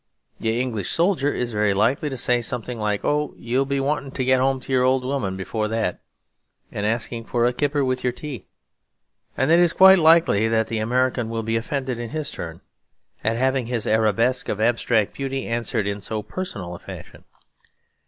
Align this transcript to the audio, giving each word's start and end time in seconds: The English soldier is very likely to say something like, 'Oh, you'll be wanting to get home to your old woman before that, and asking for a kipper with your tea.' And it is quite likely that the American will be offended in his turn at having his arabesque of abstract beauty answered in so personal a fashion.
The 0.39 0.59
English 0.59 0.89
soldier 0.89 1.31
is 1.31 1.51
very 1.51 1.75
likely 1.75 2.09
to 2.09 2.17
say 2.17 2.41
something 2.41 2.79
like, 2.79 3.05
'Oh, 3.05 3.35
you'll 3.37 3.67
be 3.67 3.79
wanting 3.79 4.09
to 4.13 4.25
get 4.25 4.39
home 4.39 4.59
to 4.61 4.73
your 4.73 4.81
old 4.83 5.05
woman 5.05 5.37
before 5.37 5.67
that, 5.67 6.01
and 6.71 6.87
asking 6.87 7.25
for 7.25 7.45
a 7.45 7.53
kipper 7.53 7.85
with 7.85 8.03
your 8.03 8.11
tea.' 8.11 8.47
And 9.37 9.51
it 9.51 9.59
is 9.59 9.73
quite 9.73 9.99
likely 9.99 10.47
that 10.47 10.69
the 10.69 10.79
American 10.79 11.29
will 11.29 11.43
be 11.43 11.55
offended 11.55 11.99
in 11.99 12.09
his 12.09 12.31
turn 12.31 12.61
at 13.23 13.35
having 13.35 13.67
his 13.67 13.85
arabesque 13.85 14.49
of 14.49 14.59
abstract 14.59 15.13
beauty 15.13 15.45
answered 15.45 15.85
in 15.85 16.01
so 16.01 16.23
personal 16.23 16.73
a 16.73 16.79
fashion. 16.79 17.23